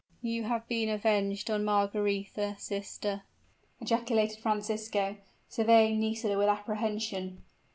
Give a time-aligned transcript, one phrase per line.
[0.23, 3.21] "You have been avenged on Margaretha, sister,"
[3.79, 7.43] ejaculated Francisco, surveying Nisida with apprehension.